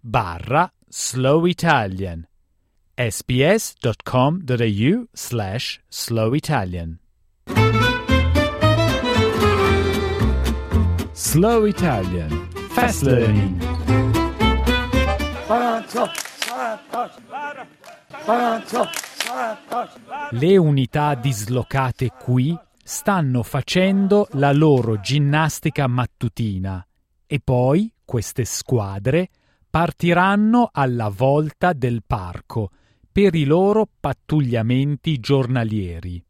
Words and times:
barra 0.00 0.72
slow 0.88 1.46
italian 1.46 2.26
sbs.com.au 2.96 4.44
slash 5.12 5.80
slow 5.88 6.34
italian 6.34 6.98
Slow 11.20 11.66
Italian. 11.66 12.48
Fast 12.70 13.02
Learning. 13.02 13.60
Le 20.32 20.58
unità 20.58 21.14
dislocate 21.14 22.10
qui 22.24 22.56
stanno 22.92 23.44
facendo 23.44 24.26
la 24.32 24.52
loro 24.52 24.98
ginnastica 24.98 25.86
mattutina 25.86 26.84
e 27.24 27.38
poi 27.38 27.90
queste 28.04 28.44
squadre 28.44 29.28
partiranno 29.70 30.70
alla 30.72 31.08
volta 31.08 31.72
del 31.72 32.02
parco 32.04 32.72
per 33.12 33.36
i 33.36 33.44
loro 33.44 33.86
pattugliamenti 34.00 35.20
giornalieri. 35.20 36.20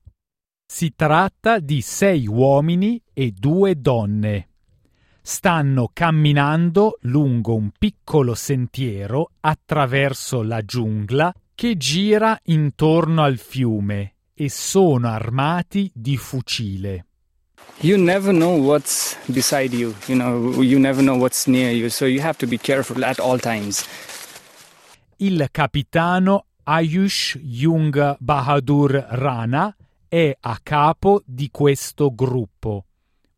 Si 0.66 0.92
tratta 0.94 1.60
di 1.60 1.80
sei 1.80 2.26
uomini 2.26 3.02
e 3.14 3.32
due 3.32 3.80
donne. 3.80 4.48
Stanno 5.22 5.88
camminando 5.94 6.98
lungo 7.04 7.54
un 7.54 7.70
piccolo 7.70 8.34
sentiero 8.34 9.30
attraverso 9.40 10.42
la 10.42 10.62
giungla 10.62 11.32
che 11.54 11.78
gira 11.78 12.38
intorno 12.44 13.22
al 13.22 13.38
fiume 13.38 14.16
e 14.40 14.48
sono 14.48 15.06
armati 15.06 15.90
di 15.94 16.16
fucile. 16.16 17.04
You 17.80 18.02
never 18.02 18.32
know 18.32 18.58
what's 18.58 19.18
beside 19.26 19.76
you, 19.76 19.94
you 20.06 20.16
know, 20.16 20.62
you 20.62 20.78
never 20.78 21.02
know 21.02 21.18
what's 21.18 21.46
near 21.46 21.70
you, 21.70 21.90
so 21.90 22.06
you 22.06 22.22
have 22.22 22.38
to 22.38 22.46
be 22.46 22.56
careful 22.56 23.04
at 23.04 23.18
all 23.18 23.38
times. 23.38 23.84
Il 25.16 25.46
capitano 25.50 26.46
Ayush 26.62 27.38
Jung 27.42 28.16
Bahadur 28.18 29.08
Rana 29.10 29.76
è 30.08 30.34
a 30.40 30.58
capo 30.62 31.22
di 31.26 31.50
questo 31.50 32.14
gruppo, 32.14 32.86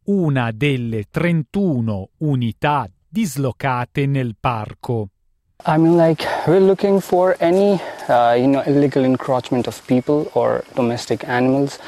una 0.04 0.52
delle 0.52 1.06
31 1.10 2.10
unità 2.18 2.88
dislocate 3.08 4.06
nel 4.06 4.36
parco. 4.38 5.08
I 5.64 5.78
mean, 5.78 5.96
like, 5.96 6.26
we're 6.48 6.58
looking 6.58 7.00
for 7.00 7.36
any, 7.38 7.80
uh, 8.08 8.32
you 8.32 8.48
know, 8.48 8.62
illegal 8.62 9.04
encroachment 9.04 9.68
of 9.68 9.86
people 9.86 10.28
or 10.34 10.64
domestic 10.74 11.22
animals. 11.28 11.78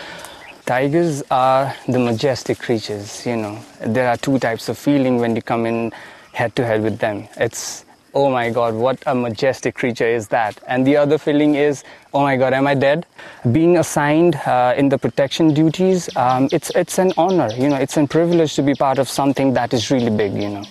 Tigers 0.65 1.25
are 1.29 1.75
the 1.89 1.99
majestic 1.99 2.61
creatures, 2.61 3.27
you 3.27 3.35
know. 3.37 3.59
There 3.85 4.09
are 4.09 4.17
two 4.17 4.39
types 4.39 4.69
of 4.69 4.79
feeling 4.79 5.19
when 5.19 5.35
you 5.35 5.43
come 5.43 5.67
in 5.67 5.91
head 6.33 6.55
to 6.55 6.65
head 6.65 6.85
with 6.85 6.99
them. 6.99 7.27
It's, 7.37 7.85
oh 8.15 8.31
my 8.31 8.49
God, 8.51 8.75
what 8.75 9.03
a 9.07 9.15
majestic 9.15 9.75
creature 9.75 10.07
is 10.07 10.29
that? 10.29 10.63
And 10.69 10.87
the 10.87 10.97
other 10.97 11.19
feeling 11.19 11.57
is, 11.57 11.83
oh 12.13 12.23
my 12.23 12.37
God, 12.37 12.53
am 12.53 12.69
I 12.69 12.75
dead? 12.75 13.07
Being 13.51 13.79
assigned 13.79 14.37
uh, 14.37 14.75
in 14.77 14.89
the 14.89 14.99
protection 14.99 15.53
duties, 15.53 16.09
um, 16.17 16.49
it's, 16.53 16.71
it's 16.77 17.01
an 17.01 17.13
honor, 17.17 17.51
you 17.57 17.69
know, 17.69 17.77
it's 17.77 17.97
a 17.97 18.07
privilege 18.07 18.55
to 18.55 18.63
be 18.63 18.75
part 18.75 19.01
of 19.01 19.09
something 19.09 19.53
that 19.55 19.75
is 19.75 19.91
really 19.91 20.17
big, 20.17 20.35
you 20.35 20.51
know. 20.51 20.65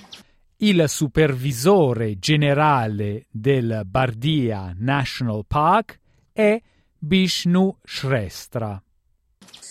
Il 0.63 0.85
supervisore 0.87 2.19
generale 2.19 3.25
del 3.29 3.81
Bardia 3.85 4.73
National 4.77 5.43
Park 5.45 5.99
è 6.31 6.61
Vishnu 6.99 7.75
Shrestha. 7.83 8.81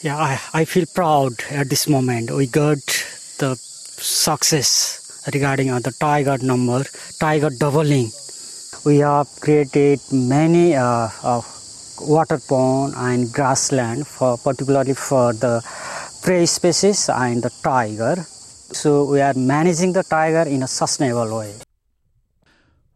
Yeah, 0.03 0.37
I, 0.53 0.61
I 0.61 0.65
feel 0.67 0.87
proud 0.93 1.33
at 1.51 1.69
this 1.69 1.87
moment. 1.87 2.31
We 2.31 2.47
got 2.47 2.77
the 3.39 3.55
success 3.57 5.27
regarding 5.33 5.69
the 5.81 5.95
tiger 5.99 6.37
number, 6.43 6.85
tiger 7.19 7.49
doubling. 7.57 8.11
We 8.85 8.99
have 8.99 9.29
created 9.41 9.99
many 10.11 10.75
uh, 10.77 11.09
uh, 11.23 11.41
water 12.01 12.39
pond 12.47 12.93
and 12.97 13.33
grassland 13.33 14.07
for 14.07 14.37
particularly 14.37 14.93
for 14.93 15.33
the 15.33 15.63
prey 16.21 16.45
species 16.45 17.09
and 17.09 17.43
the 17.43 17.51
tiger. 17.63 18.27
So 18.73 19.05
we 19.05 19.21
are 19.21 19.39
managing 19.39 19.93
the 19.93 20.03
tiger 20.03 20.47
in 20.49 20.63
a 20.63 20.67
sustainable 20.67 21.31
way. 21.31 21.55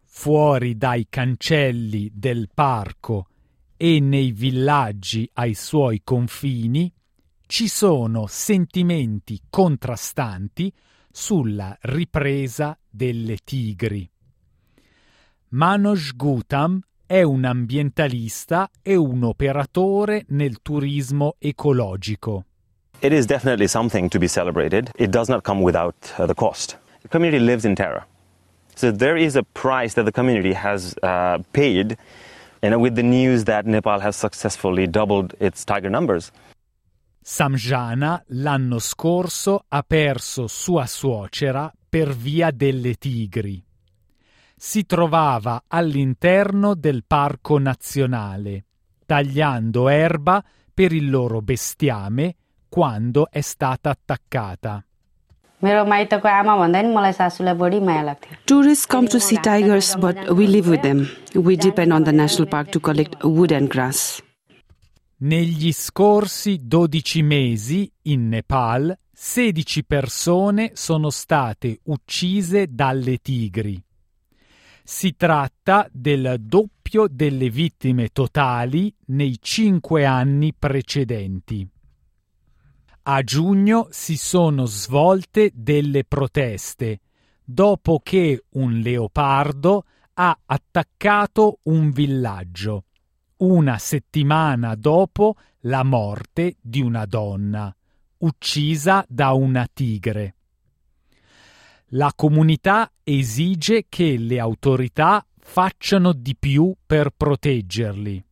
Fuori 0.04 0.76
dai 0.76 1.06
cancelli 1.08 2.10
del 2.14 2.48
parco 2.52 3.28
e 3.76 4.00
nei 4.00 4.32
villaggi 4.32 5.28
ai 5.34 5.54
suoi 5.54 6.00
confini 6.02 6.90
ci 7.46 7.68
sono 7.68 8.26
sentimenti 8.26 9.40
contrastanti 9.50 10.72
sulla 11.10 11.76
ripresa 11.82 12.76
delle 12.88 13.36
tigri. 13.44 14.08
Manoj 15.48 16.16
Gutam 16.16 16.80
è 17.04 17.22
un 17.22 17.44
ambientalista 17.44 18.68
e 18.82 18.96
un 18.96 19.22
operatore 19.22 20.24
nel 20.28 20.60
turismo 20.62 21.36
ecologico. 21.38 22.46
It 23.02 23.12
is 23.12 23.26
definitely 23.26 23.66
something 23.66 24.08
to 24.10 24.18
be 24.18 24.26
celebrated. 24.26 24.90
It 24.96 25.10
does 25.10 25.28
not 25.28 25.44
come 25.44 25.60
without 25.60 25.94
uh, 26.18 26.26
the 26.26 26.34
cost. 26.34 26.76
The 27.02 27.08
community 27.08 27.44
lives 27.44 27.64
in 27.64 27.74
terror. 27.74 28.04
So 28.74 28.90
there 28.90 29.16
is 29.16 29.36
a 29.36 29.42
price 29.42 29.94
that 29.94 30.04
the 30.04 30.12
community 30.12 30.54
has 30.54 30.94
uh, 31.02 31.38
paid 31.52 31.96
you 32.62 32.70
know, 32.70 32.78
with 32.78 32.94
the 32.94 33.02
news 33.02 33.44
that 33.44 33.66
Nepal 33.66 34.00
has 34.00 34.16
successfully 34.16 34.86
doubled 34.86 35.34
its 35.38 35.64
tiger 35.64 35.90
numbers. 35.90 36.30
Samjana 37.22 38.22
l'anno 38.28 38.78
scorso 38.78 39.64
ha 39.68 39.82
perso 39.82 40.46
sua 40.46 40.86
suocera 40.86 41.70
per 41.88 42.14
via 42.14 42.50
delle 42.50 42.94
tigri. 42.94 43.62
Si 44.56 44.86
trovava 44.86 45.64
all'interno 45.68 46.74
del 46.74 47.04
parco 47.06 47.58
nazionale, 47.58 48.64
tagliando 49.04 49.88
erba 49.88 50.42
per 50.72 50.92
il 50.92 51.10
loro 51.10 51.42
bestiame 51.42 52.36
quando 52.76 53.30
è 53.30 53.40
stata 53.40 53.88
attaccata. 53.88 54.84
Tourists 58.44 58.86
come 58.86 59.08
to 59.08 59.18
see 59.18 59.40
tigers, 59.40 59.96
but 59.96 60.28
we 60.28 60.46
live 60.46 60.68
with 60.68 60.82
them. 60.82 61.08
We 61.32 61.56
depend 61.56 61.92
on 61.92 62.02
the 62.02 62.12
national 62.12 62.48
park 62.48 62.68
to 62.72 62.80
collect 62.80 63.24
wood 63.24 63.52
and 63.52 63.68
grass. 63.68 64.22
Negli 65.20 65.72
scorsi 65.72 66.66
12 66.66 67.22
mesi 67.22 67.90
in 68.02 68.28
Nepal 68.28 68.94
16 69.10 69.84
persone 69.86 70.72
sono 70.74 71.08
state 71.08 71.78
uccise 71.84 72.66
dalle 72.68 73.16
tigri. 73.22 73.82
Si 74.84 75.16
tratta 75.16 75.88
del 75.90 76.36
doppio 76.40 77.06
delle 77.08 77.48
vittime 77.48 78.08
totali 78.08 78.94
nei 79.06 79.38
cinque 79.40 80.04
anni 80.04 80.52
precedenti. 80.52 81.66
A 83.08 83.22
giugno 83.22 83.86
si 83.90 84.16
sono 84.16 84.64
svolte 84.64 85.52
delle 85.54 86.02
proteste 86.02 86.98
dopo 87.44 88.00
che 88.02 88.46
un 88.54 88.80
leopardo 88.80 89.84
ha 90.14 90.36
attaccato 90.44 91.60
un 91.64 91.92
villaggio, 91.92 92.86
una 93.36 93.78
settimana 93.78 94.74
dopo 94.74 95.36
la 95.60 95.84
morte 95.84 96.56
di 96.60 96.80
una 96.80 97.06
donna, 97.06 97.72
uccisa 98.18 99.04
da 99.08 99.30
una 99.34 99.68
tigre. 99.72 100.34
La 101.90 102.12
comunità 102.12 102.90
esige 103.04 103.86
che 103.88 104.16
le 104.18 104.40
autorità 104.40 105.24
facciano 105.38 106.12
di 106.12 106.34
più 106.34 106.74
per 106.84 107.10
proteggerli. 107.16 108.24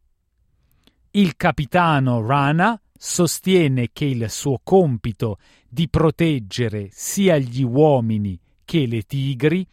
Il 1.13 1.37
capitano 1.37 2.27
Rana 2.27 2.77
sostiene 3.07 3.91
che 3.93 4.07
il 4.07 4.31
suo 4.31 4.61
compito 4.65 5.37
di 5.69 5.91
proteggere 5.91 6.89
sia 6.91 7.37
gli 7.37 7.63
uomini 7.63 8.41
che 8.65 8.87
le 8.87 9.03
tigri 9.03 9.67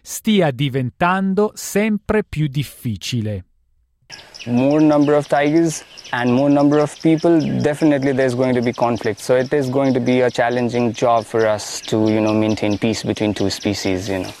stia 0.00 0.50
diventando 0.50 1.50
sempre 1.52 2.24
più 2.24 2.46
difficile. 2.46 3.44
More 4.46 4.82
number 4.82 5.14
of 5.14 5.26
tigers 5.26 5.84
and 6.12 6.30
more 6.30 6.50
number 6.50 6.80
of 6.80 6.98
people, 7.02 7.60
definitely 7.60 8.14
there's 8.14 8.34
going 8.34 8.54
to 8.54 8.62
be 8.62 8.72
conflict. 8.72 9.20
So 9.20 9.36
it 9.36 9.52
is 9.52 9.68
going 9.68 9.92
to 9.92 10.00
be 10.00 10.22
a 10.22 10.30
challenging 10.30 10.92
job 10.92 11.24
for 11.24 11.46
us 11.46 11.82
to, 11.88 12.08
you 12.08 12.22
know, 12.22 12.32
maintain 12.32 12.78
peace 12.78 13.04
between 13.04 13.34
two 13.34 13.50
species, 13.50 14.08
you 14.08 14.20
know. 14.20 14.32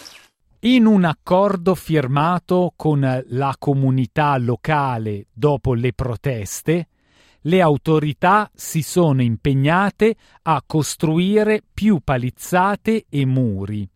In 0.60 0.86
un 0.86 1.04
accordo 1.04 1.74
firmato 1.74 2.72
con 2.74 3.24
la 3.26 3.54
comunità 3.58 4.38
locale 4.38 5.26
dopo 5.34 5.74
le 5.74 5.92
proteste, 5.92 6.88
le 7.42 7.60
autorità 7.60 8.50
si 8.54 8.82
sono 8.82 9.22
impegnate 9.22 10.16
a 10.42 10.62
costruire 10.66 11.62
più 11.72 12.00
palizzate 12.02 13.06
e 13.08 13.24
muri, 13.24 13.88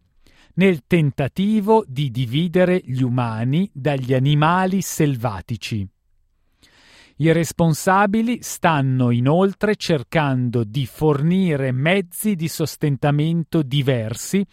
nel 0.55 0.83
tentativo 0.87 1.85
di 1.87 2.11
dividere 2.11 2.81
gli 2.85 3.03
umani 3.03 3.69
dagli 3.73 4.15
animali 4.15 4.81
selvatici. 4.81 5.87
I 7.17 7.33
responsabili 7.33 8.39
stanno 8.43 9.11
inoltre 9.11 9.77
cercando 9.77 10.65
di 10.65 10.87
fornire 10.87 11.71
mezzi 11.71 12.35
di 12.35 12.49
sostentamento 12.49 13.63
diversi 13.63 14.45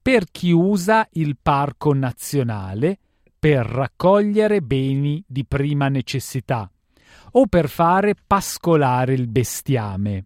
per 0.00 0.24
chi 0.30 0.50
usa 0.50 1.06
il 1.12 1.36
parco 1.40 1.92
nazionale 1.92 2.98
per 3.38 3.66
raccogliere 3.66 4.60
beni 4.62 5.22
di 5.26 5.44
prima 5.44 5.88
necessità 5.88 6.70
o 7.32 7.46
per 7.46 7.68
fare 7.68 8.14
pascolare 8.26 9.14
il 9.14 9.28
bestiame, 9.28 10.24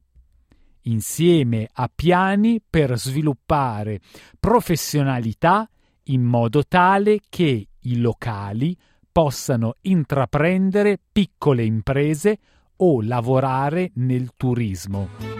insieme 0.82 1.68
a 1.72 1.90
piani 1.94 2.60
per 2.68 2.98
sviluppare 2.98 4.00
professionalità 4.38 5.68
in 6.04 6.22
modo 6.22 6.64
tale 6.66 7.20
che 7.28 7.66
i 7.78 7.96
locali 7.98 8.76
possano 9.12 9.74
intraprendere 9.82 10.98
piccole 11.10 11.64
imprese 11.64 12.38
o 12.76 13.02
lavorare 13.02 13.90
nel 13.94 14.30
turismo. 14.36 15.39